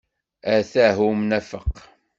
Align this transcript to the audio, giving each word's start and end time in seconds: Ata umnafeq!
Ata 0.55 0.87
umnafeq! 1.07 1.75